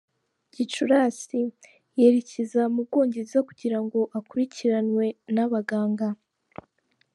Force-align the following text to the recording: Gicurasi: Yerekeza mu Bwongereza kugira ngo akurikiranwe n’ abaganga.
Gicurasi: 0.53 1.41
Yerekeza 1.99 2.61
mu 2.73 2.81
Bwongereza 2.87 3.39
kugira 3.47 3.77
ngo 3.83 3.99
akurikiranwe 4.19 5.05
n’ 5.35 5.37
abaganga. 5.45 6.07